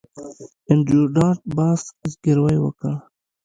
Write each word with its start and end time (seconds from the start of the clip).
انډریو 0.69 1.03
ډاټ 1.15 1.39
باس 1.55 1.81
زګیروی 2.11 2.57
وکړ 2.61 2.93